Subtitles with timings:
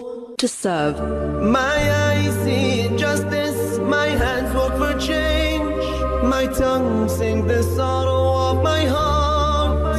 [0.00, 0.96] born to serve.
[1.42, 1.76] My
[2.08, 5.84] eyes see justice, my hands work for change,
[6.24, 9.96] my tongue sing the sorrow of my heart.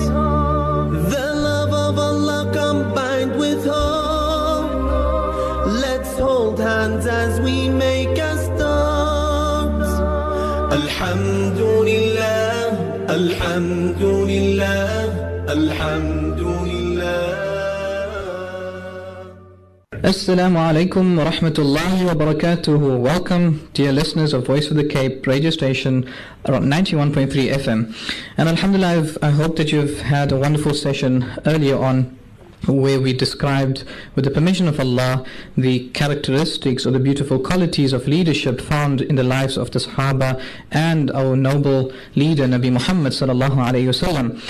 [1.16, 4.72] The love of Allah combined with hope.
[5.86, 9.88] Let's hold hands as we make a start.
[10.80, 12.58] Alhamdulillah,
[13.10, 14.76] Alhamdulillah,
[15.50, 16.23] Alhamdulillah.
[20.04, 23.00] Assalamu alaikum wa rahmatullahi wa barakatuhu.
[23.00, 26.06] Welcome, dear listeners of Voice of the Cape radio station
[26.46, 27.96] around 91.3 FM.
[28.36, 32.20] And Alhamdulillah, I've, I hope that you've had a wonderful session earlier on
[32.68, 33.84] where we described,
[34.16, 35.26] with the permission of Allah,
[35.58, 40.42] the characteristics or the beautiful qualities of leadership found in the lives of the Sahaba
[40.72, 44.42] and our noble leader, Nabi Muhammad sallallahu alayhi wasallam.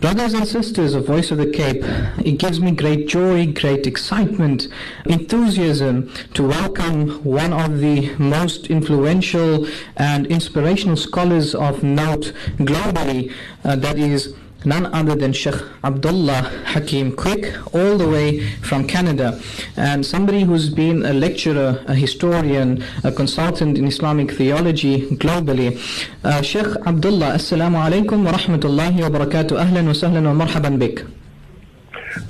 [0.00, 1.82] Brothers and sisters of Voice of the Cape,
[2.18, 4.68] it gives me great joy, great excitement,
[5.06, 13.32] enthusiasm to welcome one of the most influential and inspirational scholars of note globally,
[13.64, 14.34] uh, that is
[14.66, 19.40] none other than Sheikh Abdullah Hakim Quick, all the way from Canada,
[19.76, 25.78] and somebody who's been a lecturer, a historian, a consultant in Islamic theology globally.
[26.24, 29.52] Uh, Sheikh Abdullah, Assalamu alaikum wa rahmatullahi wa barakatuh.
[29.64, 31.06] Ahlan wa sahlan wa marhaban bik.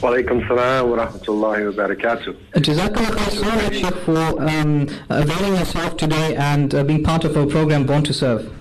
[0.01, 2.37] Walaikum salam wa rahmatullahi wa barakatuh.
[2.55, 7.47] Jazakallah so much, Sheikh, for um, availing yourself today and uh, being part of our
[7.47, 8.53] program Born to Serve.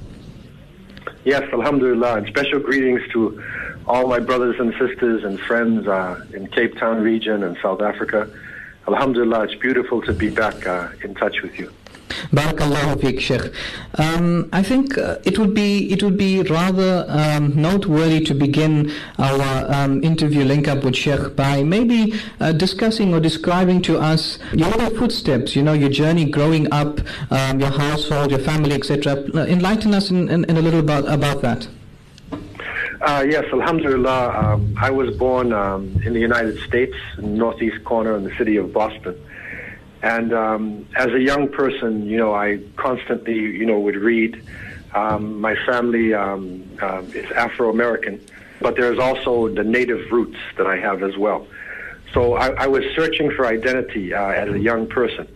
[1.25, 2.17] Yes, alhamdulillah.
[2.17, 3.41] And special greetings to
[3.87, 8.29] all my brothers and sisters and friends uh, in Cape Town region and South Africa.
[8.87, 11.71] Alhamdulillah, it's beautiful to be back uh, in touch with you.
[12.31, 13.53] Barakallahu feek, Sheikh.
[13.95, 18.91] Um, I think uh, it would be it would be rather um, noteworthy to begin
[19.17, 24.39] our um, interview link up with Sheikh by maybe uh, discussing or describing to us
[24.53, 25.55] your footsteps.
[25.55, 26.99] You know, your journey growing up,
[27.31, 29.15] um, your household, your family, etc.
[29.47, 31.67] Enlighten us in, in, in a little about about that.
[33.05, 34.35] Uh, yes, Alhamdulillah.
[34.35, 38.73] Um, I was born um, in the United States, northeast corner in the city of
[38.73, 39.15] Boston.
[40.01, 44.43] And um, as a young person, you know, I constantly, you know, would read.
[44.95, 48.19] Um, my family um, uh, is Afro American,
[48.59, 51.45] but there's also the native roots that I have as well.
[52.11, 55.27] So I, I was searching for identity uh, as a young person.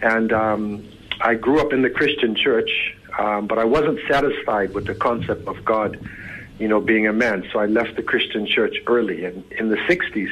[0.00, 0.88] And um,
[1.20, 5.62] I grew up in the Christian church, but I wasn't satisfied with the concept of
[5.66, 5.98] God,
[6.60, 7.48] you know, being a man.
[7.52, 9.24] So I left the Christian church early.
[9.24, 10.30] And in the 60s,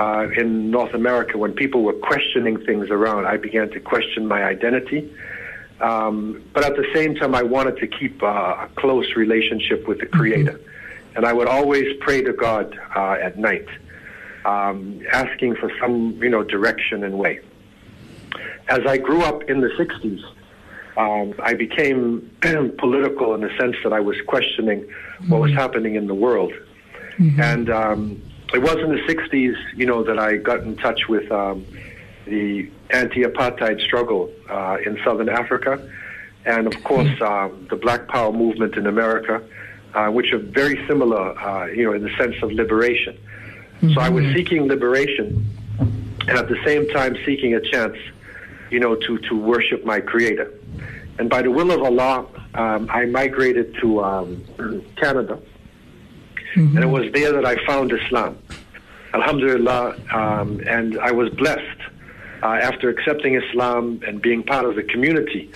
[0.00, 4.42] uh, in North America, when people were questioning things around, I began to question my
[4.42, 5.12] identity.
[5.80, 9.98] Um, but at the same time, I wanted to keep uh, a close relationship with
[10.00, 10.58] the Creator.
[11.14, 13.68] And I would always pray to God uh, at night,
[14.46, 17.40] um, asking for some, you know, direction and way.
[18.68, 20.22] As I grew up in the 60s,
[20.96, 22.30] um, I became
[22.78, 24.88] political in the sense that I was questioning
[25.28, 26.52] what was happening in the world.
[27.40, 28.22] And um,
[28.52, 31.64] it was in the 60s, you know, that I got in touch with um,
[32.26, 35.88] the anti-apartheid struggle uh, in Southern Africa,
[36.44, 39.42] and of course um, the Black Power movement in America,
[39.94, 43.18] uh, which are very similar, uh, you know, in the sense of liberation.
[43.94, 45.44] So I was seeking liberation,
[45.80, 47.96] and at the same time seeking a chance,
[48.70, 50.52] you know, to to worship my Creator.
[51.18, 54.44] And by the will of Allah, um, I migrated to um,
[54.96, 55.38] Canada.
[56.54, 58.38] And it was there that I found Islam.
[59.14, 61.80] Alhamdulillah, um, and I was blessed
[62.42, 65.50] uh, after accepting Islam and being part of the community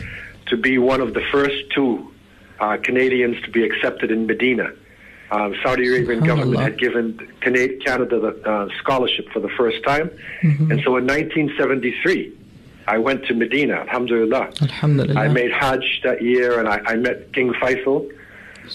[0.47, 2.13] to be one of the first two
[2.61, 4.73] uh, Canadians to be accepted in Medina.
[5.31, 10.09] Uh, Saudi Arabian government had given Canada the uh, scholarship for the first time,
[10.43, 12.33] and so in 1973,
[12.87, 13.75] I went to Medina.
[13.75, 14.53] Alhamdulillah.
[14.63, 15.21] Alhamdulillah.
[15.21, 18.11] I made Hajj that year, and I, I met King Faisal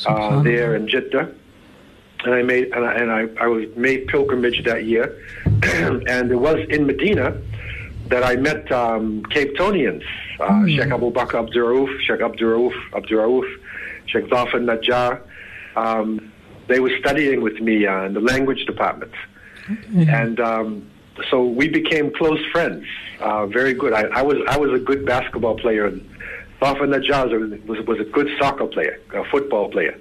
[0.05, 1.33] uh, there in Jeddah
[2.23, 6.35] and I made and I, and I, I was made pilgrimage that year, and it
[6.35, 7.39] was in Medina
[8.07, 10.03] that I met um, Cape Townians,
[10.39, 13.45] uh, Sheikh Abu Bakr Abdurrauf, Sheikh Abdurrauf, Abdurrauf,
[14.07, 15.21] Sheikh Zafar Najjar.
[15.75, 16.31] Um,
[16.67, 19.13] they were studying with me uh, in the language department,
[19.95, 20.89] and um,
[21.29, 22.85] so we became close friends.
[23.19, 23.93] Uh, very good.
[23.93, 26.01] I, I was I was a good basketball player, and
[26.59, 29.97] Zafar Najjar was was a good soccer player, a football player.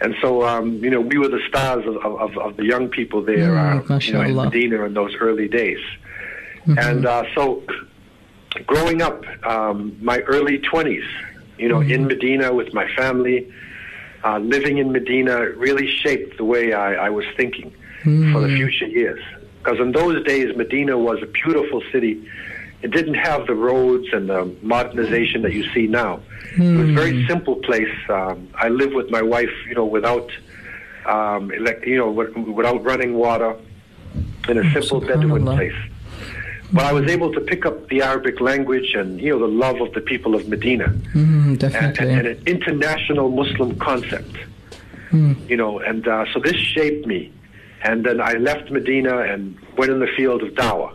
[0.00, 3.20] And so, um, you know, we were the stars of, of, of the young people
[3.20, 4.44] there, Mm, uh, you know, in.
[4.44, 5.80] Medina in those early days.
[6.66, 7.64] And uh, so,
[8.66, 11.04] growing up, um, my early 20s,
[11.58, 13.52] you know, in Medina with my family,
[14.22, 17.74] uh, living in Medina really shaped the way I, I was thinking
[18.32, 19.22] for the future years.
[19.68, 22.26] Because in those days, Medina was a beautiful city.
[22.80, 26.20] It didn't have the roads and the modernization that you see now.
[26.56, 27.94] It was a very simple place.
[28.08, 30.30] Um, I lived with my wife, you know, without,
[31.04, 33.56] um, elect, you know, without running water,
[34.48, 35.74] in a simple Bedouin place.
[36.72, 39.82] But I was able to pick up the Arabic language and, you know, the love
[39.82, 42.08] of the people of Medina Mm, and, definitely.
[42.08, 44.34] and, and an international Muslim concept.
[45.12, 47.32] You know, and uh, so this shaped me.
[47.82, 50.94] And then I left Medina and went in the field of dawah.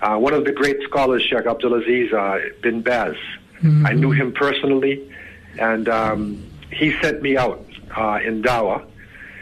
[0.00, 3.16] Uh, one of the great scholars, Sheikh Abdulaziz uh, bin Baz,
[3.84, 5.08] I knew him personally,
[5.56, 7.64] and um, he sent me out
[7.96, 8.84] uh, in dawah.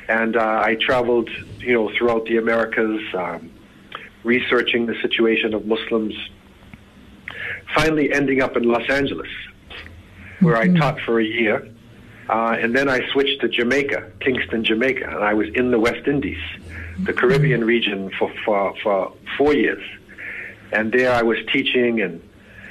[0.08, 3.50] And uh, I traveled, you know, throughout the Americas, um,
[4.24, 6.14] researching the situation of Muslims.
[7.74, 9.30] Finally, ending up in Los Angeles,
[10.40, 11.66] where I taught for a year.
[12.28, 16.06] Uh, and then I switched to Jamaica, Kingston, Jamaica, and I was in the West
[16.06, 16.38] Indies,
[17.04, 19.82] the Caribbean region, for, for, for four years.
[20.72, 22.22] And there I was teaching and,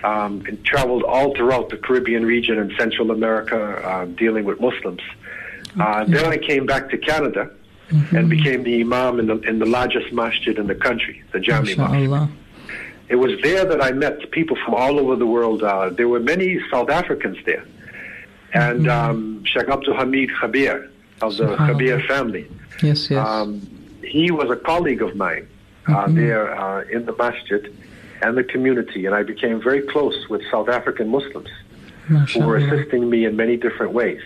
[0.04, 5.02] um, and traveled all throughout the Caribbean region and Central America, uh, dealing with Muslims.
[5.80, 7.52] Uh, then I came back to Canada
[8.12, 11.76] and became the imam in the, in the largest masjid in the country, the Jami
[11.76, 12.30] Masjid.
[13.10, 15.64] It was there that I met people from all over the world.
[15.64, 17.66] Uh, there were many South Africans there.
[18.54, 20.90] And um, Sheikh Abdul Hamid Khabir
[21.22, 21.56] of the.
[21.56, 22.48] Khabir family.
[22.84, 23.28] Yes, yes.
[23.28, 25.48] Um, he was a colleague of mine
[25.88, 27.76] uh, there uh, in the masjid
[28.22, 31.50] and the community, and I became very close with South African Muslims
[32.34, 34.22] who were assisting me in many different ways.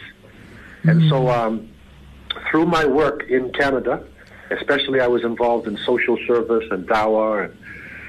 [0.84, 1.70] And so, um,
[2.50, 4.04] through my work in Canada,
[4.50, 7.58] especially I was involved in social service and dawah and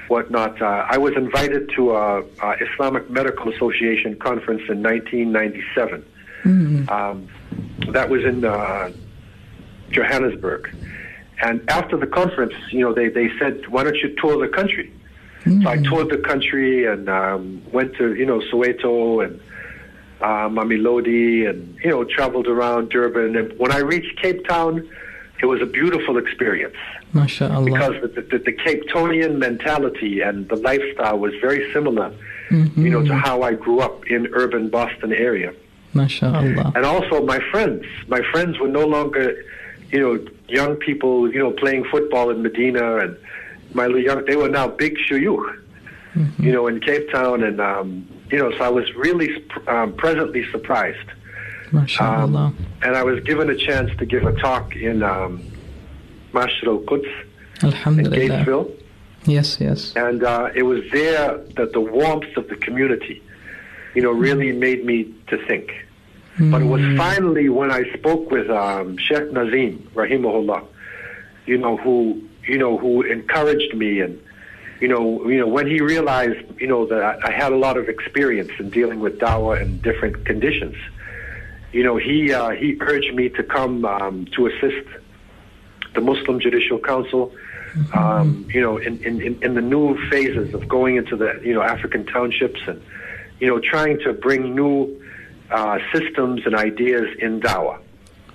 [0.07, 0.61] whatnot.
[0.61, 6.05] Uh, I was invited to a, a Islamic Medical Association conference in 1997.
[6.89, 7.27] Um,
[7.91, 8.91] that was in uh,
[9.89, 10.75] Johannesburg.
[11.41, 14.91] And after the conference, you know, they, they said, why don't you tour the country?
[15.61, 19.39] So I toured the country and um, went to, you know, Soweto and
[20.19, 23.35] uh, Mamelodi and, you know, traveled around Durban.
[23.35, 24.89] And when I reached Cape Town,
[25.41, 26.75] it was a beautiful experience
[27.13, 27.65] MashaAllah.
[27.65, 32.11] because the, the, the Cape Townian mentality and the lifestyle was very similar,
[32.49, 35.53] you know, to how I grew up in urban Boston area.
[35.93, 36.75] MashaAllah.
[36.75, 37.85] And also my friends.
[38.07, 39.35] My friends were no longer,
[39.91, 43.17] you know, young people, you know, playing football in Medina and
[43.73, 45.61] my little young, they were now big shuyukh,
[46.39, 47.43] you know, in Cape Town.
[47.43, 51.09] And, um, you know, so I was really um, pleasantly surprised.
[51.71, 52.47] MashaAllah.
[52.47, 55.43] Um, and I was given a chance to give a talk in um,
[56.33, 57.05] Masjid al-Quds
[57.61, 58.45] in Alhamdulillah.
[58.45, 58.71] Gatesville.
[59.25, 59.93] Yes, yes.
[59.95, 63.23] And uh, it was there that the warmth of the community,
[63.95, 65.71] you know, really made me to think.
[66.37, 70.65] But it was finally when I spoke with um, Sheikh Nazim, rahimahullah,
[71.45, 74.19] you know, who you know who encouraged me, and
[74.81, 77.87] you know, you know, when he realized, you know, that I, had a lot of
[77.87, 80.75] experience in dealing with dawah and different conditions.
[81.71, 84.87] You know, he uh, he urged me to come um, to assist
[85.93, 87.31] the Muslim Judicial Council.
[87.93, 91.53] Um, you know, in, in, in- in the new phases of going into the you
[91.53, 92.81] know African townships and
[93.39, 95.01] you know trying to bring new
[95.51, 97.79] uh, systems and ideas in dawah.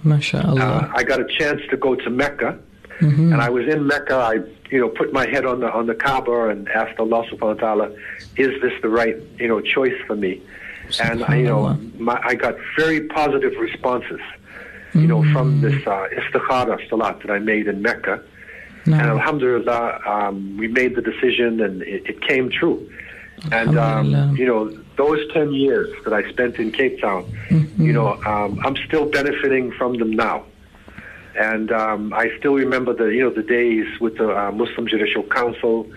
[0.05, 0.61] MashaAllah.
[0.61, 2.59] Uh, I got a chance to go to Mecca,
[3.01, 4.15] and I was in Mecca.
[4.15, 4.35] I,
[4.71, 7.75] you know, put my head on the on the Kaaba and asked Allah Subhanahu wa
[7.75, 7.99] Taala,
[8.37, 10.41] "Is this the right, you know, choice for me?"
[11.01, 14.21] And I, you know, my, I got very positive responses,
[14.95, 18.23] you know, from this uh, istikhara salat that I made in Mecca.
[18.87, 22.91] And Alhamdulillah, um, we made the decision, and it, it came true.
[23.53, 27.25] And um, you know, those ten years that I spent in Cape Town,
[27.79, 30.45] you know, um, I'm still benefiting from them now.
[31.35, 35.23] And um, I still remember the you know the days with the uh, Muslim Judicial
[35.23, 35.91] Council,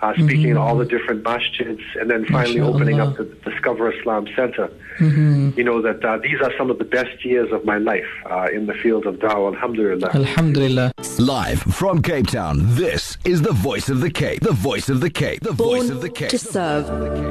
[0.00, 4.26] uh, speaking in all the different masjids, and then finally opening up the Discover Islam
[4.36, 4.70] Center.
[5.00, 8.48] You know that uh, these are some of the best years of my life uh,
[8.52, 9.54] in the field of dawah.
[9.54, 10.10] Alhamdulillah.
[10.14, 10.92] Alhamdulillah.
[11.18, 14.40] Live from Cape Town, this is the voice of the Cape.
[14.42, 15.40] The voice of the Cape.
[15.42, 16.30] The voice of the Cape.
[16.30, 16.84] to serve.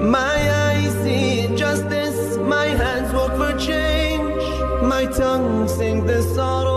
[0.03, 4.43] My eyes see injustice, my hands work for change,
[4.83, 6.76] my tongue sing the sorrow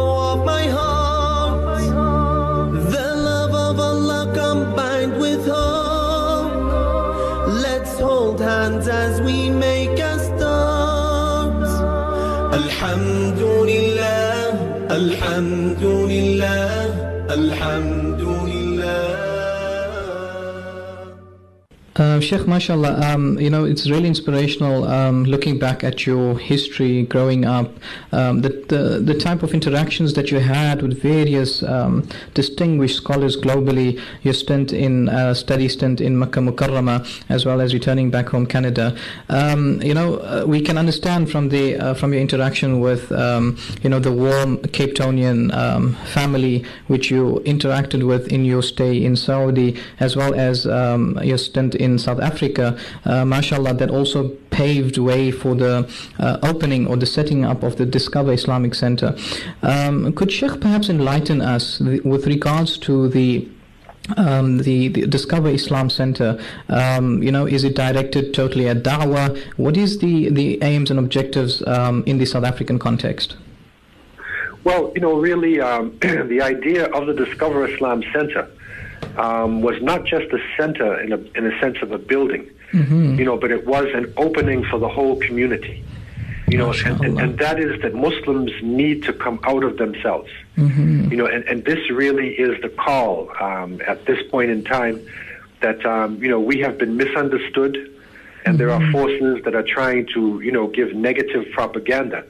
[12.80, 14.56] Alhamdulillah,
[14.88, 16.88] Alhamdulillah,
[17.28, 18.39] Alhamdulillah.
[22.00, 27.02] Uh, Sheikh, mashallah, um, you know, it's really inspirational um, looking back at your history
[27.02, 27.70] growing up,
[28.12, 33.36] um, the, the, the type of interactions that you had with various um, distinguished scholars
[33.36, 38.30] globally, your stint in uh, study stint in Makkah Mukarrama, as well as returning back
[38.30, 38.96] home Canada.
[39.28, 43.58] Um, you know, uh, we can understand from the uh, from your interaction with, um,
[43.82, 45.50] you know, the warm Cape Townian
[46.06, 51.74] family which you interacted with in your stay in Saudi, as well as your stint
[51.74, 57.06] in South Africa, uh, mashallah, that also paved way for the uh, opening or the
[57.06, 59.16] setting up of the Discover Islamic Center.
[59.62, 63.48] Um, could Sheikh perhaps enlighten us with regards to the
[64.16, 69.38] um, the, the, Discover Islam Center, um, you know, is it directed totally at da'wah?
[69.56, 73.36] What is the, the aims and objectives um, in the South African context?
[74.64, 78.50] Well, you know, really, um, the idea of the Discover Islam Center
[79.16, 83.18] um, was not just a center in a, in a sense of a building, mm-hmm.
[83.18, 85.84] you know, but it was an opening for the whole community.
[86.48, 90.30] You know, and, and, and, that is that Muslims need to come out of themselves.
[90.56, 91.12] Mm-hmm.
[91.12, 95.00] You know, and, and this really is the call um, at this point in time
[95.60, 98.56] that, um, you know, we have been misunderstood and mm-hmm.
[98.56, 98.90] there are mm-hmm.
[98.90, 102.24] forces that are trying to, you know, give negative propaganda.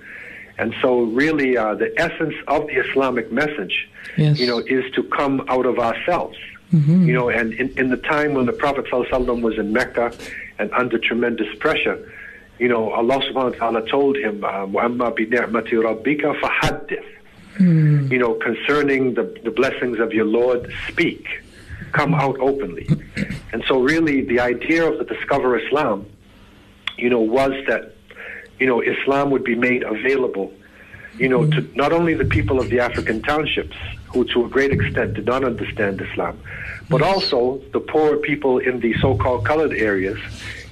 [0.59, 4.39] And so, really, uh, the essence of the Islamic message, yes.
[4.39, 6.37] you know, is to come out of ourselves.
[6.74, 7.08] Mm-hmm.
[7.08, 10.14] You know, and in, in the time when the Prophet ﷺ was in Mecca
[10.60, 12.12] and under tremendous pressure,
[12.60, 17.04] you know, Allah subhanahu wa ta'ala told him, وَأَمَّا بِنِعْمَةِ رَبِّكَ فَحَدِّث
[18.12, 21.28] You know, concerning the, the blessings of your Lord, speak.
[21.92, 22.88] Come out openly.
[23.52, 26.06] And so really the idea of the Discover Islam,
[26.98, 27.94] you know, was that,
[28.60, 30.52] you know, Islam would be made available,
[31.21, 34.73] you know, to not only the people of the African townships, who to a great
[34.73, 36.41] extent did not understand Islam,
[36.89, 40.19] but also the poor people in the so-called colored areas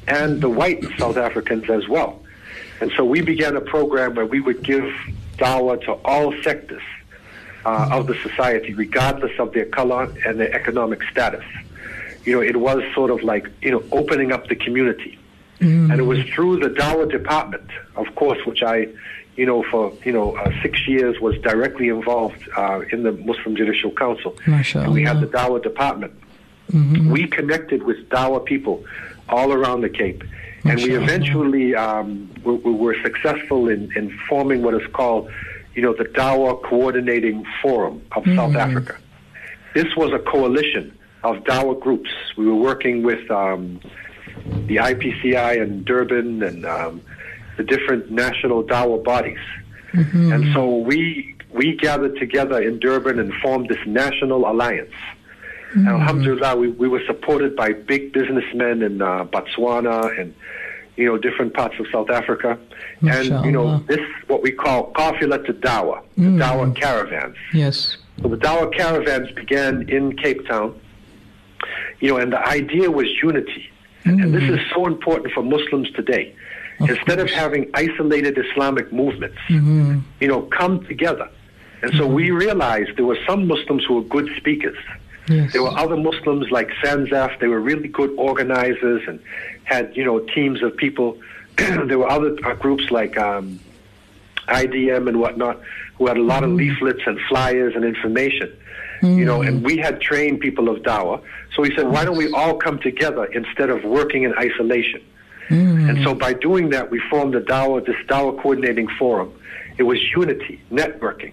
[0.09, 2.21] and the white South Africans as well.
[2.81, 4.91] And so we began a program where we would give
[5.37, 6.83] dawah to all sectors
[7.67, 11.45] uh, of the society, regardless of their color and their economic status.
[12.25, 15.19] You know, it was sort of like, you know, opening up the community.
[15.61, 15.91] Mm.
[15.91, 18.89] And it was through the dawah department, of course, which I
[19.39, 23.55] you know, for you know uh, six years was directly involved uh, in the Muslim
[23.55, 24.37] Judicial Council.
[24.85, 26.13] And we had the Dawah department.
[26.73, 27.11] Mm-hmm.
[27.11, 28.85] We connected with Dawah people
[29.29, 30.25] all around the Cape,
[30.65, 35.31] and we eventually um, we, we, were successful in, in forming what is called,
[35.75, 38.37] you know, the Dawah Coordinating Forum of mm-hmm.
[38.37, 38.97] South Africa.
[39.73, 42.11] This was a coalition of Dawah groups.
[42.37, 43.81] We were working with um,
[44.67, 47.03] the IPCI in Durban and um,
[47.59, 49.45] the different national Dawa bodies.
[49.93, 50.33] Mm-hmm.
[50.33, 54.95] And so we we gathered together in Durban and formed this national alliance.
[55.71, 55.79] Mm-hmm.
[55.81, 60.35] And alhamdulillah, we, we were supported by big businessmen in uh, Botswana and
[60.97, 62.59] you know different parts of South Africa,
[63.01, 63.37] Mashallah.
[63.37, 66.43] and you know this what we call qafila to Dawa, the mm.
[66.43, 67.37] Dawa caravans.
[67.53, 67.97] Yes.
[68.23, 70.79] So the Dawa caravans began in Cape Town.
[72.01, 73.69] You know, and the idea was unity,
[74.05, 74.23] mm.
[74.23, 76.35] and this is so important for Muslims today.
[76.81, 77.31] Of Instead course.
[77.31, 79.99] of having isolated Islamic movements, mm-hmm.
[80.21, 81.29] you know, come together.
[81.83, 82.15] And so mm-hmm.
[82.15, 84.79] we realized there were some Muslims who were good speakers.
[85.29, 85.53] Yes.
[85.53, 87.39] There were other Muslims like Sanzaf.
[87.41, 89.21] They were really good organizers and
[89.65, 91.21] had, you know, teams of people.
[91.57, 93.61] there were other uh, groups like um,
[94.47, 95.61] IDM and whatnot
[95.97, 96.53] who had a lot mm-hmm.
[96.53, 98.57] of leaflets and flyers and information.
[99.01, 99.67] You know, and mm-hmm.
[99.67, 101.23] we had trained people of Dawah.
[101.55, 105.01] So we said, why don't we all come together instead of working in isolation?
[105.49, 105.89] Mm.
[105.89, 109.33] And so by doing that, we formed the Dawah, this Dawah Coordinating Forum.
[109.79, 111.33] It was unity, networking.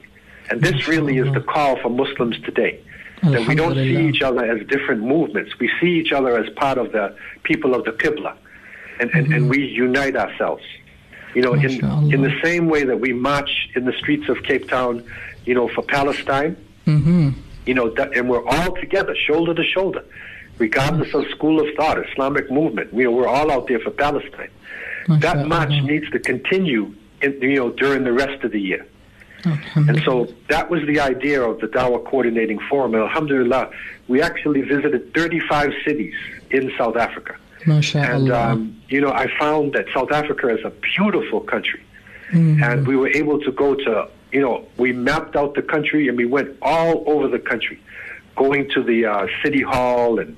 [0.49, 2.79] And this really is the call for Muslims today.
[3.23, 5.57] That we don't see each other as different movements.
[5.59, 8.35] We see each other as part of the people of the Qibla.
[8.99, 9.33] And, and, mm-hmm.
[9.33, 10.63] and we unite ourselves.
[11.33, 14.69] You know, in, in the same way that we march in the streets of Cape
[14.69, 15.03] Town,
[15.45, 16.55] you know, for Palestine,
[16.85, 17.31] mm-hmm.
[17.65, 20.05] you know, that, and we're all together, shoulder to shoulder
[20.57, 22.93] regardless of school of thought, Islamic movement.
[22.93, 24.49] You know, we're all out there for Palestine.
[25.07, 28.85] That march needs to continue, in, you know, during the rest of the year.
[29.75, 32.95] And so that was the idea of the Dawah Coordinating Forum.
[32.95, 33.69] And alhamdulillah,
[34.07, 36.15] we actually visited 35 cities
[36.49, 37.35] in South Africa.
[38.11, 41.83] And, um, you know, I found that South Africa is a beautiful country.
[42.31, 42.63] Mm-hmm.
[42.63, 46.17] And we were able to go to, you know, we mapped out the country and
[46.17, 47.79] we went all over the country,
[48.35, 50.35] going to the uh, city hall and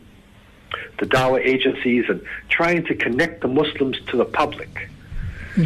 [0.99, 4.89] the Dawah agencies and trying to connect the Muslims to the public.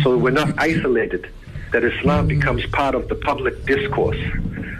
[0.03, 0.59] So we're not mm-hmm.
[0.59, 1.29] isolated,
[1.73, 2.29] that Islam mm.
[2.29, 4.17] becomes part of the public discourse.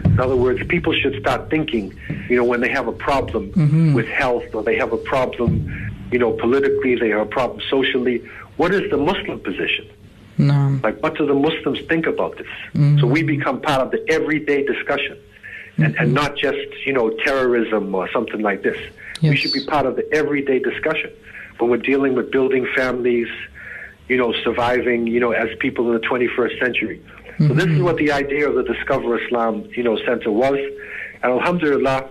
[0.04, 1.98] In other words, people should start thinking,
[2.30, 3.92] you know, when they have a problem mm-hmm.
[3.92, 8.18] with health or they have a problem you know, politically, they have a problem socially.
[8.58, 9.88] What is the Muslim position?
[10.38, 10.78] No.
[10.82, 12.46] Like, what do the Muslims think about this?
[12.74, 13.10] So mm-hmm.
[13.10, 15.18] we become part of the everyday discussion
[15.72, 15.82] Mm-hmm.
[15.84, 18.76] and, and not just, you know, terrorism or something like this.
[19.22, 21.12] We should be part of the everyday discussion
[21.58, 23.28] when we're dealing with building families,
[24.08, 27.02] you know, surviving, you know, as people in the 21st century.
[27.38, 27.84] So this is mm-hmm.
[27.84, 30.58] what the idea of the Discover Islam, you know, center was.
[31.22, 32.08] And alhamdulillah,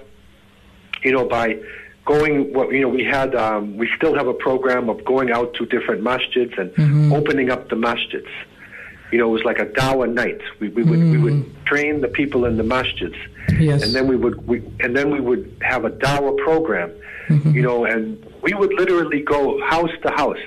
[1.04, 1.60] you know, by
[2.06, 5.54] going, what you know, we had, um, we still have a program of going out
[5.56, 7.14] to different masjids and mm-hmm.
[7.14, 8.30] opening up the masjids.
[9.12, 10.42] You know, it was like a dawah night.
[10.60, 11.66] We, we would we would mm.
[11.66, 13.18] train the people in the masjids,
[13.62, 13.84] Yes.
[13.84, 16.92] and then we would we, and then we would have a dawa program.
[17.30, 20.44] You know, and we would literally go house to house.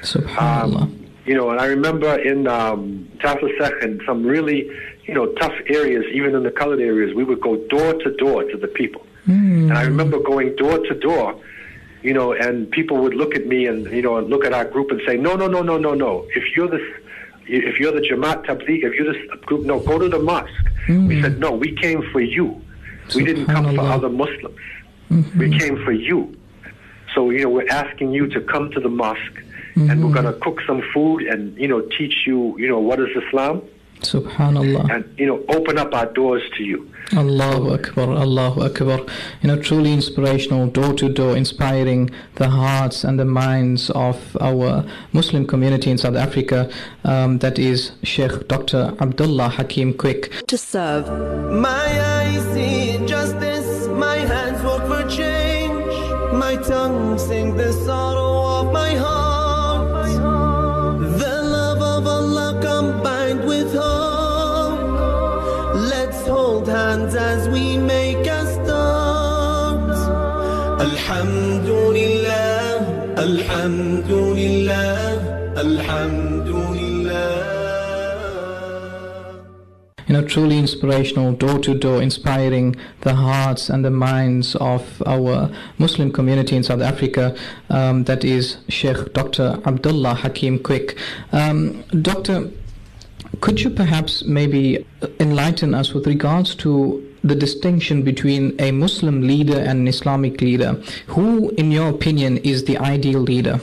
[0.00, 0.82] Subhanallah.
[0.82, 4.70] Um, you know, and I remember in um, Tafelsig and some really,
[5.04, 8.44] you know, tough areas, even in the colored areas, we would go door to door
[8.44, 9.04] to the people.
[9.26, 11.40] And I remember going door to door,
[12.02, 14.66] you know, and people would look at me and, you know, and look at our
[14.66, 16.26] group and say, no, no, no, no, no, no.
[16.34, 16.82] If you're this,
[17.46, 20.50] if you're the Jamaat Tabligh, if you're this group, no, go to the mosque.
[20.86, 21.06] Hmm.
[21.06, 22.60] We said, no, we came for you.
[23.14, 24.58] We didn't come for other Muslims.
[25.10, 25.38] Mm-hmm.
[25.38, 26.36] We came for you.
[27.14, 29.20] So, you know, we're asking you to come to the mosque
[29.76, 30.12] and we're mm-hmm.
[30.12, 33.62] going to cook some food and, you know, teach you, you know, what is Islam
[34.00, 34.94] Subhanallah.
[34.94, 36.90] and, you know, open up our doors to you.
[37.14, 39.00] Allahu Akbar, Allahu Akbar.
[39.42, 44.84] You know, truly inspirational, door to door, inspiring the hearts and the minds of our
[45.12, 46.70] Muslim community in South Africa.
[47.04, 48.94] Um, that is Sheikh Dr.
[49.00, 50.32] Abdullah Hakim Quick.
[50.48, 51.06] to serve.
[51.52, 53.53] My eyes see injustice,
[71.06, 72.80] Alhamdulillah,
[73.18, 77.44] Alhamdulillah, Alhamdulillah.
[80.06, 85.50] You know, truly inspirational, door to door, inspiring the hearts and the minds of our
[85.76, 87.36] Muslim community in South Africa.
[87.68, 89.60] Um, that is Sheikh Dr.
[89.66, 90.96] Abdullah Hakim Quick.
[91.32, 92.50] Um, Doctor,
[93.42, 94.86] could you perhaps maybe
[95.20, 100.74] enlighten us with regards to the distinction between a Muslim leader and an Islamic leader?
[101.08, 103.60] Who, in your opinion, is the ideal leader?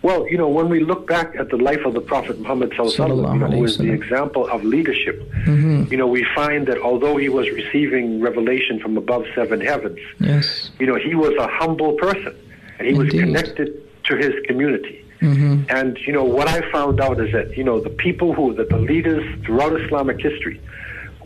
[0.00, 2.94] Well, you know, when we look back at the life of the Prophet Muhammad sallallahu
[2.94, 5.90] alaihi wasallam, you know, who is the example of leadership, mm-hmm.
[5.90, 10.70] you know, we find that although he was receiving revelation from above seven heavens, Yes.
[10.78, 12.34] you know, he was a humble person
[12.78, 15.04] and he was connected to his community.
[15.20, 15.64] Mm-hmm.
[15.68, 18.68] And, you know, what I found out is that, you know, the people who, that
[18.70, 20.60] the leaders throughout Islamic history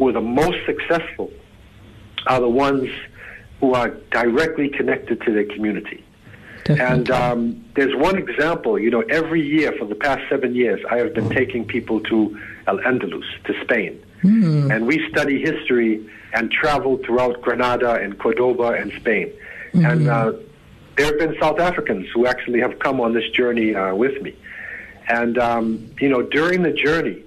[0.03, 1.31] who are the most successful
[2.27, 2.91] are the ones
[3.61, 6.05] who are directly connected to their community.
[6.67, 10.97] And um, there's one example, you know, every year for the past seven years, I
[10.97, 14.03] have been taking people to Al Andalus, to Spain.
[14.73, 19.33] And we study history and travel throughout Granada and Cordoba and Spain.
[19.73, 20.33] And uh,
[20.97, 24.35] there have been South Africans who actually have come on this journey uh, with me.
[25.09, 27.23] And, um, you know, during the journey,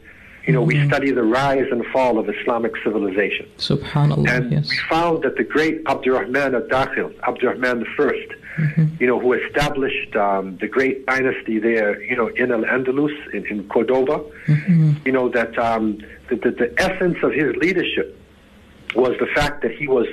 [0.45, 3.49] you know, we study the rise and fall of Islamic civilization.
[3.57, 4.29] Subhanallah.
[4.29, 4.69] And yes.
[4.69, 8.29] we found that the great Abdurrahman al-Dakhil, Abdurrahman the first,
[8.99, 13.67] you know, who established um, the great dynasty there, you know, in Al-Andalus, in, in
[13.67, 14.23] Cordoba,
[15.05, 18.17] you know, that um, the, the, the essence of his leadership
[18.95, 20.07] was the fact that he was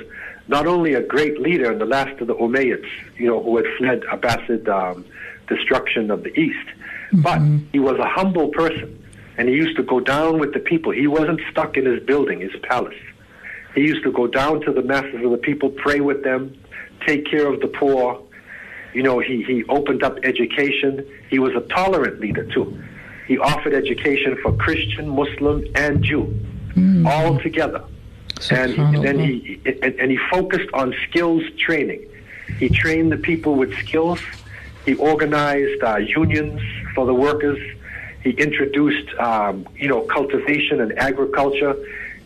[0.47, 3.65] not only a great leader in the last of the Umayyads, you know, who had
[3.77, 5.05] fled Abbasid um,
[5.47, 6.67] destruction of the East,
[7.13, 7.39] but
[7.71, 9.02] he was a humble person.
[9.37, 10.91] And he used to go down with the people.
[10.91, 12.95] He wasn't stuck in his building, his palace.
[13.73, 16.55] He used to go down to the masses of the people, pray with them,
[17.07, 18.21] take care of the poor.
[18.93, 21.03] You know, he, he opened up education.
[21.29, 22.81] He was a tolerant leader, too.
[23.27, 26.37] He offered education for Christian, Muslim, and Jew,
[27.07, 27.83] all together.
[28.51, 32.05] And he- then he and, and he focused on skills training.
[32.59, 34.19] He trained the people with skills.
[34.85, 36.61] He organized uh, unions
[36.93, 37.59] for the workers.
[38.23, 41.75] He introduced, um, you know, cultivation and agriculture,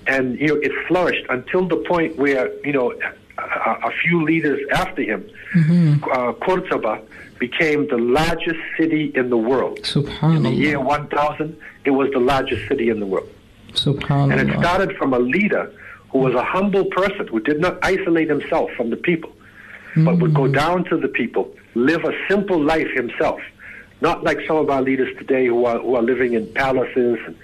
[0.06, 2.94] and you know it flourished until the point where you know
[3.38, 3.42] a,
[3.90, 5.30] a few leaders after him,
[6.12, 7.02] uh, Cordoba
[7.40, 9.86] became the largest city in the world.
[10.38, 11.56] In the year 1000,
[11.86, 13.30] it was the largest city in the world.
[14.32, 15.72] And it started from a leader
[16.12, 19.32] who was a humble person who did not isolate himself from the people,
[20.06, 23.40] but would go down to the people, live a simple life himself.
[24.00, 27.38] Not like some of our leaders today who are who are living in palaces and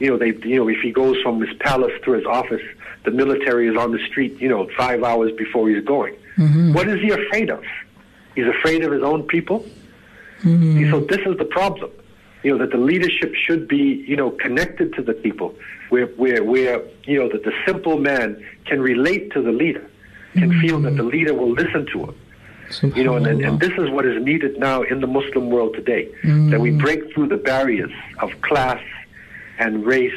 [0.00, 2.62] you know, they you know, if he goes from his palace to his office,
[3.04, 6.16] the military is on the street, you know, five hours before he's going.
[6.36, 6.72] Mm-hmm.
[6.72, 7.62] What is he afraid of?
[8.34, 9.64] He's afraid of his own people.
[10.84, 11.90] See, So this is the problem.
[12.42, 15.54] You know that the leadership should be you know connected to the people,
[15.90, 19.86] where where where you know that the simple man can relate to the leader,
[20.32, 21.08] can feel that the mm-hmm.
[21.08, 22.14] leader will listen to him.
[22.82, 26.08] You know, and, and, this is what is needed now in the Muslim world today.
[26.50, 28.82] That we break through the barriers of class
[29.58, 30.12] and race,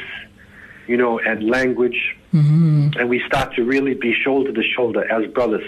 [0.86, 5.66] you know, and language, and we start to really be shoulder to shoulder as brothers,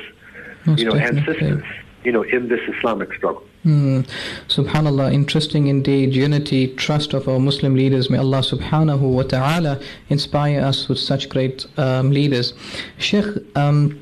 [0.65, 1.63] Most you know, and sisters,
[2.05, 3.43] you know, in this Islamic struggle.
[3.67, 4.03] Hmm.
[4.47, 6.15] Subhanallah, interesting indeed.
[6.15, 8.09] Unity, trust of our Muslim leaders.
[8.09, 12.55] May Allah subhanahu wa ta'ala inspire us with such great um, leaders.
[12.99, 14.01] Sheikh, um,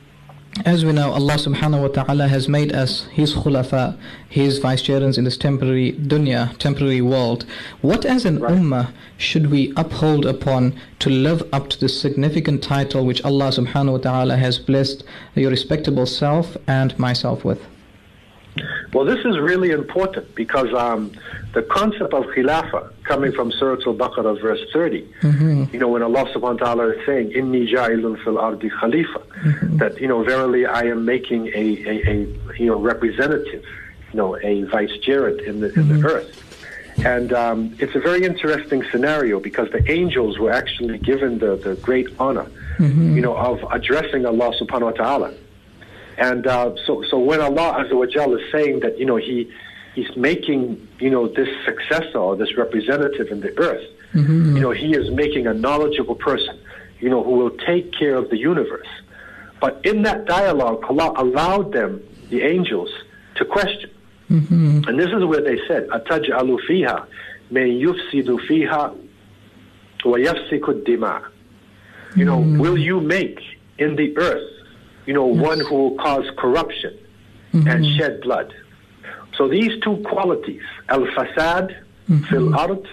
[0.64, 5.24] as we know, Allah subhanahu wa ta'ala has made us His khulafa, His vicegerents in
[5.24, 7.44] this temporary dunya, temporary world.
[7.80, 13.04] What as an ummah should we uphold upon to live up to this significant title
[13.04, 15.02] which Allah subhanahu wa ta'ala has blessed
[15.34, 17.60] your respectable self and myself with?
[18.92, 21.10] Well, this is really important because um,
[21.52, 25.08] the concept of khilafah coming from Surah Al-Baqarah, verse 30,
[25.72, 29.20] you know, when Allah subhanahu wa ta'ala is saying, Inni ja'ilun fil ardi khalifa,
[29.78, 32.14] that, you know, verily I am making a, a, a
[32.58, 33.64] you know, representative,
[34.12, 36.40] you know, a vicegerent in the, in the earth.
[37.04, 41.74] And um, it's a very interesting scenario because the angels were actually given the, the
[41.74, 42.46] great honor,
[43.16, 45.34] you know, of addressing Allah subhanahu wa ta'ala.
[46.17, 49.49] And uh, so, so when Allah Azza wa Jal is saying that, you know, he,
[49.95, 53.85] he's making, you know, this successor or this representative in the earth,
[54.55, 56.59] you know, he is making a knowledgeable person,
[56.99, 58.87] you know, who will take care of the universe.
[59.61, 62.89] But in that dialogue, Allah allowed them, the angels,
[63.35, 63.91] to question.
[64.87, 67.05] And this is where they said, أَتَجْعَلُ فِيهَا
[67.51, 68.95] مَن يُفْسِدُ فِيهَا
[70.05, 71.23] وَيَفْسِكُ الدِّمَاء
[72.15, 73.39] You know, will you make
[73.77, 74.49] in the earth,
[75.06, 76.98] you know, one who will cause corruption
[77.52, 77.98] and mm-hmm.
[77.98, 78.54] shed blood?
[79.36, 81.76] So these two qualities, al-fasad
[82.08, 82.22] mm-hmm.
[82.24, 82.86] fil ard,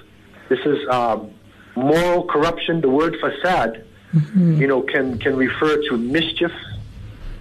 [0.50, 1.32] this is um,
[1.76, 2.82] moral corruption.
[2.82, 4.60] The word fasad, mm-hmm.
[4.62, 6.52] you know, can, can refer to mischief,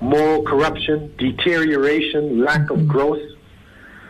[0.00, 3.22] moral corruption, deterioration, lack of growth,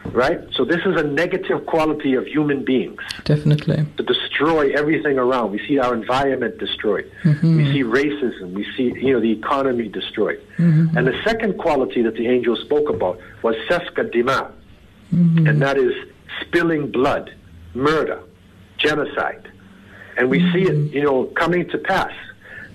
[0.06, 0.40] right?
[0.54, 3.86] So this is a negative quality of human beings Definitely.
[3.96, 5.52] to destroy everything around.
[5.52, 7.10] We see our environment destroyed.
[7.22, 7.56] Mm-hmm.
[7.56, 8.52] We see racism.
[8.52, 10.40] We see, you know, the economy destroyed.
[10.58, 10.96] Mm-hmm.
[10.96, 14.50] And the second quality that the angel spoke about was sefka dima,
[15.12, 15.46] mm-hmm.
[15.46, 15.92] and that is
[16.40, 17.34] spilling blood,
[17.74, 18.22] murder,
[18.78, 19.50] genocide.
[20.16, 22.12] And we see it, you know, coming to pass.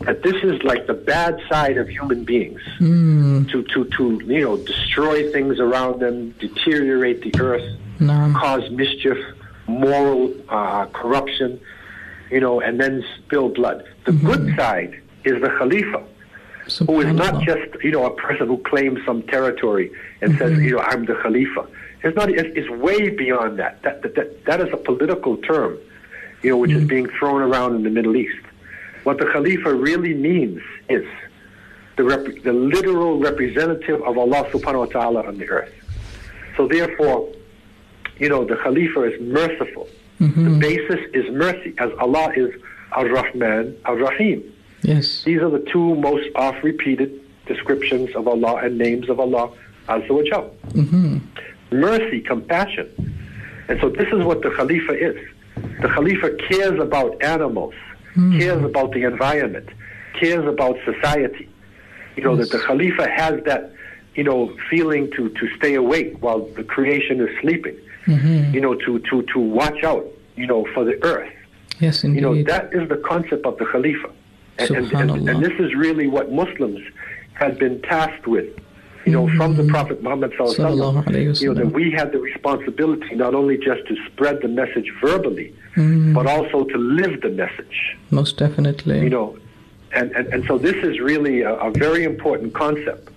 [0.01, 3.45] That this is like the bad side of human beings hmm.
[3.45, 8.35] to, to, to, you know, destroy things around them, deteriorate the earth, Naam.
[8.35, 9.17] cause mischief,
[9.67, 11.59] moral uh, corruption,
[12.29, 13.83] you know, and then spill blood.
[14.05, 14.25] The hmm.
[14.27, 16.03] good side is the Khalifa,
[16.85, 20.63] who is not just, you know, a person who claims some territory and says, hmm.
[20.63, 21.67] you know, I'm the Khalifa.
[22.03, 22.29] It's not.
[22.29, 23.81] It's, it's way beyond that.
[23.81, 24.13] That, that.
[24.15, 25.79] that that is a political term,
[26.43, 28.44] you know, which is being thrown around in the Middle East.
[29.05, 31.05] What the Khalifa really means is
[31.95, 35.73] the, rep- the literal representative of Allah subhanahu wa ta'ala on the earth.
[36.57, 37.31] So therefore,
[38.17, 39.87] you know, the Khalifa is merciful.
[40.19, 40.43] Mm-hmm.
[40.45, 42.49] The basis is mercy, as Allah is
[42.93, 44.43] Ar-Rahman, Ar-Rahim.
[44.81, 45.23] Yes.
[45.23, 49.51] These are the two most oft repeated descriptions of Allah and names of Allah
[49.87, 50.49] Azza wa Jal.
[50.69, 51.79] Mm-hmm.
[51.79, 52.89] Mercy, compassion.
[53.67, 55.17] And so this is what the Khalifa is.
[55.81, 57.75] The Khalifa cares about animals,
[58.15, 58.39] Hmm.
[58.39, 59.69] cares about the environment,
[60.19, 61.49] cares about society.
[62.15, 63.73] You know, that the Khalifa has that,
[64.15, 67.77] you know, feeling to, to stay awake while the creation is sleeping.
[68.05, 68.53] Mm-hmm.
[68.53, 70.05] You know, to, to, to watch out,
[70.37, 71.33] you know, for the earth.
[71.79, 72.21] Yes, indeed.
[72.21, 74.09] You know, that is the concept of the Khalifa.
[74.57, 76.79] And, and, and, and this is really what Muslims
[77.33, 78.47] had been tasked with,
[79.05, 81.91] you know, from the Prophet Muhammad Sallallahu sallallahu alayhi alaihi wasallam, you know, that we
[81.91, 86.13] had the responsibility not only just to spread the message verbally, Mm.
[86.17, 88.99] but also to live the message, Most definitely.
[89.01, 89.37] you know.
[89.93, 93.09] And, and, and so this is really a, a very important concept,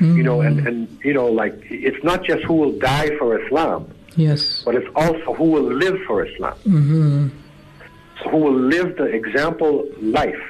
[0.00, 0.66] you know, and, Mm.
[0.68, 1.54] and, you know, like,
[1.88, 3.80] it's not just who will die for Islam,
[4.16, 4.62] yes.
[4.64, 6.56] but it's also who will live for Islam.
[6.66, 7.28] Mm-hmm.
[8.22, 10.44] So who will live the example life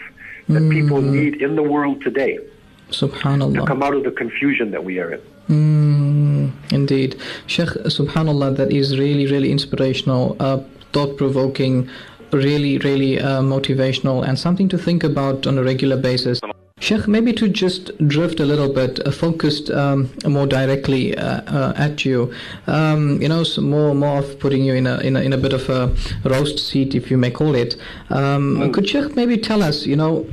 [0.55, 1.11] that people Mm.
[1.19, 2.56] need in the world today to
[2.91, 3.67] Subhanallah.
[3.67, 5.21] come out of the confusion that we are in.
[5.49, 7.17] Mm, indeed.
[7.47, 10.61] Sheikh, subhanallah, that is really, really inspirational, uh,
[10.93, 11.89] thought provoking,
[12.33, 16.41] really, really uh, motivational, and something to think about on a regular basis.
[16.79, 21.73] Sheikh, maybe to just drift a little bit, uh, focused um, more directly uh, uh,
[21.77, 22.33] at you,
[22.67, 25.39] um, you know, so more more of putting you in a, in a in a
[25.39, 25.95] bit of a
[26.25, 27.77] roast seat, if you may call it.
[28.11, 30.27] Um, Could Sheikh maybe tell us, you know,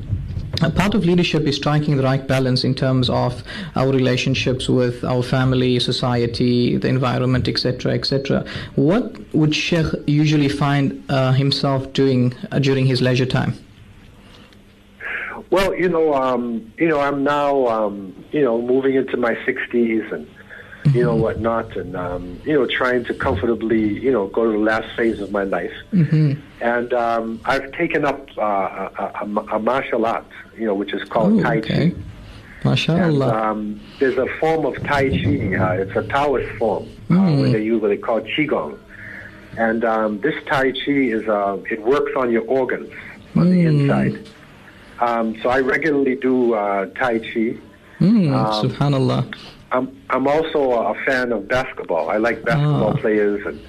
[0.63, 3.43] a part of leadership is striking the right balance in terms of
[3.75, 8.45] our relationships with our family, society, the environment, etc., etc.
[8.75, 13.53] What would Sheikh usually find uh, himself doing uh, during his leisure time?
[15.49, 20.11] Well, you know, um, you know, I'm now, um, you know, moving into my 60s
[20.11, 20.27] and
[20.91, 24.57] you know whatnot, and um, you know, trying to comfortably, you know, go to the
[24.57, 25.71] last phase of my life.
[25.93, 26.33] Mm-hmm.
[26.61, 30.25] And um, I've taken up uh, a, a, a martial art,
[30.57, 31.91] you know, which is called Oh, Tai okay.
[31.91, 31.97] Chi.
[32.93, 35.55] And, um, there's a form of Tai Chi.
[35.55, 37.39] Uh, it's a Taoist form uh, Mm.
[37.41, 38.77] where they use what they call Qigong.
[39.57, 42.91] And um, this Tai Chi is uh, it works on your organs
[43.35, 43.67] on the Mm.
[43.81, 44.27] inside.
[44.99, 47.57] Um, so I regularly do uh, Tai Chi.
[47.99, 49.33] Mm, um, Subhanallah.
[49.73, 50.59] I'm I'm also
[50.93, 52.09] a fan of basketball.
[52.09, 53.01] I like basketball Ah.
[53.03, 53.59] players and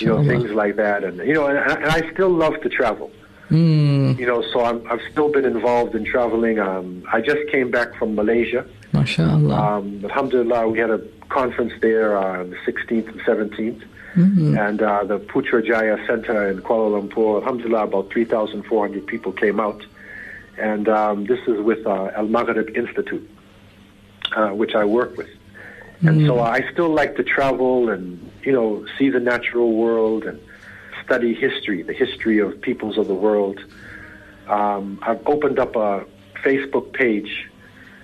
[0.00, 1.04] you know things like that.
[1.04, 3.10] And you know, and, and I still love to travel.
[3.50, 6.60] Mm, You know, so I'm, I've still been involved in traveling.
[6.60, 8.64] Um, I just came back from Malaysia.
[8.94, 9.58] MashaAllah.
[9.58, 13.82] Um, Alhamdulillah, we had a conference there on the 16th and 17th.
[14.14, 19.80] Mm, And uh, the Putrajaya Center in Kuala Lumpur, Alhamdulillah, about 3,400 people came out.
[20.56, 23.28] And um, this is with uh, Al Maghrib Institute,
[24.36, 25.28] uh, which I work with.
[26.02, 30.40] And so I still like to travel and, you know, see the natural world and
[31.04, 33.58] study history, the history of peoples of the world.
[34.48, 36.04] Um, I've opened up a
[36.42, 37.30] Facebook page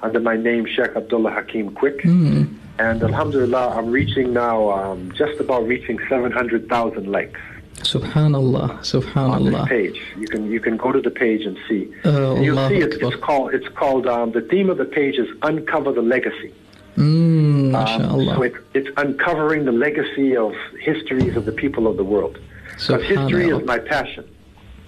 [0.02, 2.02] under my name, Sheikh Abdullah Hakim Quick.
[2.02, 7.40] mm, And Alhamdulillah, I'm reaching now, um, just about reaching 700,000 likes
[7.76, 8.68] Subhanallah.
[8.80, 9.68] Subhanallah.
[9.68, 10.00] page.
[10.18, 11.82] You can you can go to the page and see.
[12.04, 14.86] Uh, And you'll Allahu see it's, it's called it's called um, the theme of the
[14.98, 16.50] page is uncover the legacy.
[16.96, 22.04] Mm, Um, so it, it's uncovering the legacy of histories of the people of the
[22.04, 22.38] world.
[22.72, 24.28] Because history is my passion.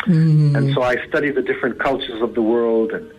[0.00, 3.10] Mm, And so I study the different cultures of the world and,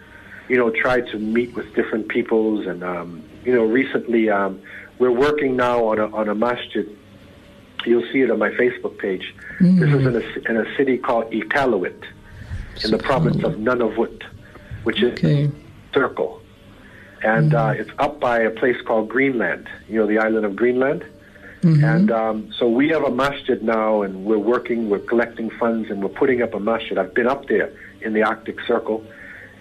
[0.48, 2.65] you know, try to meet with different peoples.
[2.67, 4.62] And, um, you know, recently um,
[5.00, 6.88] we're working now on a, on a masjid.
[7.86, 9.34] You'll see it on my Facebook page.
[9.60, 12.04] This is in a, in a city called Iqaluit
[12.84, 14.22] in the province of Nunavut,
[14.84, 15.50] which is okay.
[15.93, 16.41] circle.
[17.24, 21.06] And uh, it's up by a place called Greenland, you know, the island of Greenland.
[21.84, 26.02] And um, so we have a masjid now, and we're working, we're collecting funds, and
[26.02, 26.98] we're putting up a masjid.
[26.98, 27.70] I've been up there
[28.02, 29.04] in the Arctic Circle,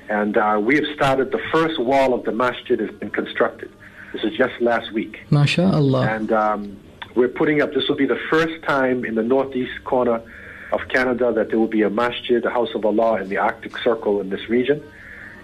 [0.08, 3.70] and uh, we have started, the first wall of the masjid has been constructed.
[4.12, 5.18] This is just last week.
[5.30, 6.06] MashaAllah.
[6.16, 6.80] And um,
[7.16, 10.22] we're putting up, this will be the first time in the northeast corner
[10.70, 13.76] of Canada that there will be a masjid, the house of Allah in the Arctic
[13.78, 14.82] Circle in this region.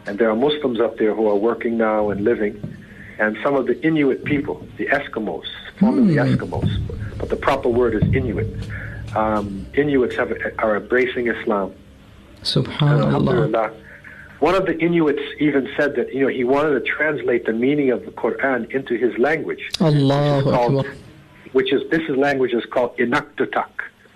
[0.06, 2.60] And there are Muslims up there who are working now and living.
[3.18, 5.44] And some of the Inuit people, the Eskimos,
[5.78, 6.68] formerly Eskimos,
[7.18, 8.48] but the proper word is Inuit.
[9.16, 11.72] Um, Inuits have, are embracing Islam.
[12.42, 13.72] Subhanallah.
[14.40, 17.90] One of the Inuits even said that you know he wanted to translate the meaning
[17.90, 20.86] of the Quran into his language, Allahu called-
[21.52, 22.98] which is this is language is called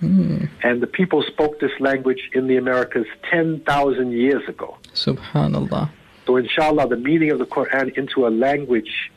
[0.03, 0.49] Inuktitut.
[0.63, 4.77] And the people spoke this language in the Americas 10,000 years ago.
[4.95, 5.91] Subhanallah.
[6.27, 9.11] So inshallah, the meaning of the Quran into a language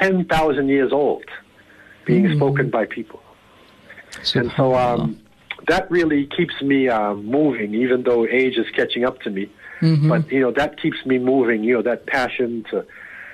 [0.00, 1.24] 10,000 years old
[2.04, 3.20] being spoken by people.
[4.34, 5.20] And so um,
[5.68, 9.50] that really keeps me uh, moving, even though age is catching up to me.
[9.80, 10.08] Mhm.
[10.08, 11.62] But you know that keeps me moving.
[11.62, 12.84] You know that passion to,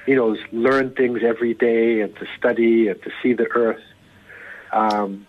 [0.06, 3.80] you know, learn things every day and to study and to see the earth,
[4.72, 5.26] um,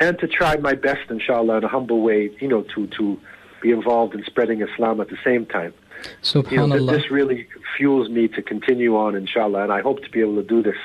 [0.00, 2.30] and to try my best, inshallah, in a humble way.
[2.40, 3.20] You know, to to
[3.62, 5.74] be involved in spreading Islam at the same time.
[6.50, 10.20] You know, this really fuels me to continue on, inshallah, and I hope to be
[10.20, 10.78] able to do this,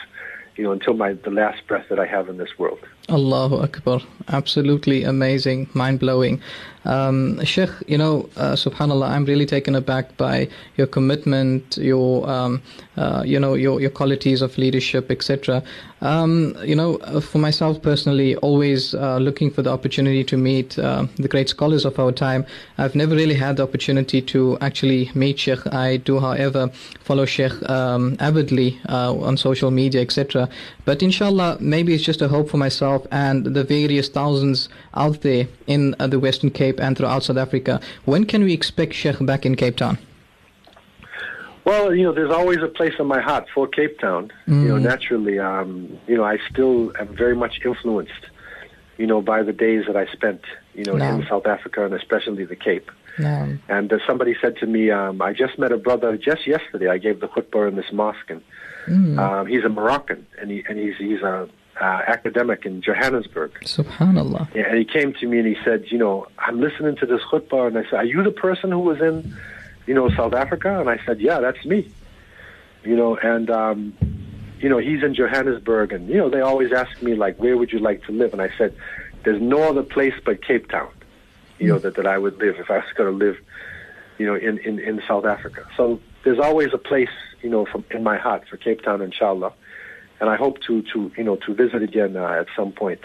[0.57, 2.79] you know, until my the last breath that I have in this world.
[3.09, 4.01] Allahu Akbar.
[4.29, 6.41] Absolutely amazing, mind blowing.
[6.85, 12.61] Um, Sheikh, you know, uh, subhanAllah, I'm really taken aback by your commitment, your, um,
[12.95, 15.63] uh, you know, your, your qualities of leadership, etc.
[16.01, 20.77] Um, you know, uh, for myself personally, always uh, looking for the opportunity to meet
[20.77, 22.45] uh, the great scholars of our time.
[22.77, 25.65] I've never really had the opportunity to actually meet Sheikh.
[25.73, 26.69] I do, however,
[27.01, 30.49] follow Sheikh um, avidly uh, on social media, etc.
[30.85, 35.47] But inshallah, maybe it's just a hope for myself and the various thousands out there
[35.67, 37.79] in uh, the Western Cape and throughout South Africa.
[38.05, 39.97] When can we expect Sheikh back in Cape Town?
[41.65, 44.31] Well, you know, there's always a place in my heart for Cape Town.
[44.45, 48.13] You know, naturally, um, you know, I still am very much influenced,
[48.99, 50.41] you know, by the days that I spent,
[50.75, 51.15] you know, No.
[51.15, 52.91] in South Africa and especially the Cape.
[53.17, 53.57] No.
[53.67, 56.87] And uh, somebody said to me, um, I just met a brother just yesterday.
[56.87, 60.77] I gave the khutbah in this mosque, and um, he's a Moroccan, and he and
[60.77, 63.51] he's he's a uh, academic in Johannesburg.
[63.61, 64.53] Subhanallah.
[64.53, 67.21] Yeah, and he came to me and he said, you know, I'm listening to this
[67.21, 69.35] khutbah, and I said, are you the person who was in
[69.85, 70.79] you know, South Africa?
[70.79, 71.91] And I said, yeah, that's me.
[72.83, 73.95] You know, and, um,
[74.59, 75.91] you know, he's in Johannesburg.
[75.91, 78.33] And, you know, they always ask me, like, where would you like to live?
[78.33, 78.75] And I said,
[79.23, 80.89] there's no other place but Cape Town,
[81.59, 83.37] you know, that, that I would live if I was going to live,
[84.17, 85.67] you know, in, in, in South Africa.
[85.75, 87.09] So there's always a place,
[87.41, 89.53] you know, from in my heart for Cape Town, inshallah.
[90.19, 93.01] And I hope to, to you know, to visit again uh, at some point.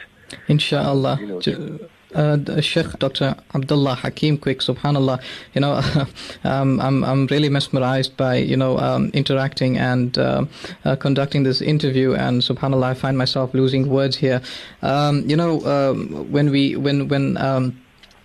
[0.49, 1.19] Inshallah.
[1.21, 1.79] You know, J-
[2.15, 3.37] uh, the Sheikh Dr.
[3.55, 5.23] Abdullah Hakim Quick, subhanallah.
[5.55, 5.81] You know,
[6.45, 10.45] um, I'm, I'm really mesmerized by, you know, um, interacting and uh,
[10.85, 12.15] uh, conducting this interview.
[12.15, 14.43] And subhanallah, I find myself losing words here.
[14.83, 17.81] Um, you know, um, when we, when, when, um,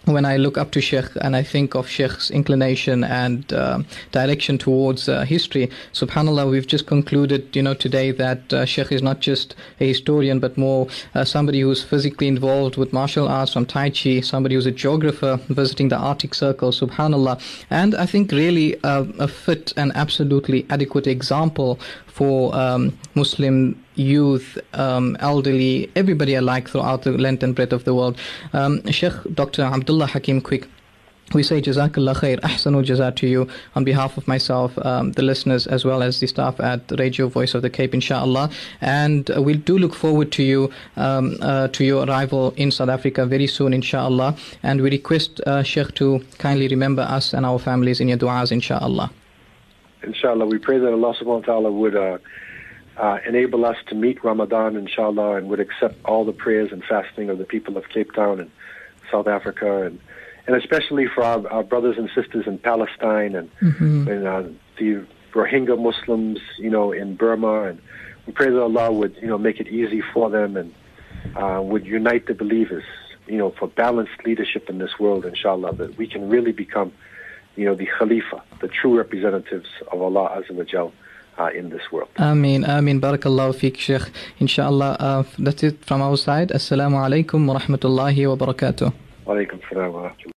[0.05, 3.79] when I look up to Sheikh and I think of Sheikh's inclination and uh,
[4.11, 9.01] direction towards uh, history, subhanAllah, we've just concluded, you know, today that uh, Sheikh is
[9.01, 13.65] not just a historian, but more uh, somebody who's physically involved with martial arts from
[13.65, 17.41] Tai Chi, somebody who's a geographer visiting the Arctic Circle, subhanAllah.
[17.69, 21.79] And I think really a fit and absolutely adequate example
[22.15, 27.93] for um, Muslim youth, um, elderly, everybody alike throughout the length and breadth of the
[27.93, 28.17] world.
[28.53, 29.63] Um, Sheikh Dr.
[29.63, 30.65] Abdullah Hakim Quick.
[31.33, 35.67] We say Jazakallah khair, ahsanul jaza to you on behalf of myself, um, the listeners,
[35.67, 38.49] as well as the staff at Radio Voice of the Cape, inshallah.
[38.79, 42.89] And uh, we do look forward to you, um, uh, to your arrival in South
[42.89, 44.37] Africa very soon, inshallah.
[44.63, 48.53] And we request uh, Sheikh to kindly remember us and our families in your du'as,
[48.53, 49.11] inshallah.
[50.05, 52.17] Inshallah, we pray that Allah subhanahu wa ta'ala would uh,
[52.97, 57.29] uh, enable us to meet Ramadan, inshallah, and would accept all the prayers and fasting
[57.29, 58.51] of the people of Cape Town and
[59.11, 59.99] South Africa, and,
[60.47, 64.07] and especially for our, our brothers and sisters in Palestine and, Mm-hmm.
[64.07, 64.43] and uh,
[64.77, 67.63] the Rohingya Muslims, you know, in Burma.
[67.63, 67.81] And
[68.25, 70.73] we pray that Allah would, you know, make it easy for them and
[71.35, 72.83] uh, would unite the believers,
[73.27, 76.93] you know, for balanced leadership in this world, inshallah, that we can really become,
[77.55, 80.91] you know, the Khalifa, the true representatives of Allah Azza wa Jal
[81.37, 82.09] uh, in this world.
[82.17, 82.99] Ameen, Ameen.
[83.01, 84.03] Barakallahu feek, Sheikh.
[84.39, 86.49] Inshallah, uh, that's it from our side.
[86.49, 88.93] Assalamu alaikum wa rahmatullahi wa barakatuh.
[89.25, 90.31] Wa alaikum salam wa rahmatullah.